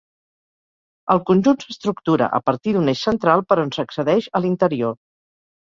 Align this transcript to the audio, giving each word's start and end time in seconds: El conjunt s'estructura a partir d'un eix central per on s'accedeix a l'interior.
El 1.15 1.21
conjunt 1.29 1.59
s'estructura 1.65 2.31
a 2.39 2.41
partir 2.49 2.75
d'un 2.79 2.91
eix 2.95 3.05
central 3.11 3.47
per 3.53 3.61
on 3.67 3.73
s'accedeix 3.79 4.33
a 4.41 4.45
l'interior. 4.49 5.01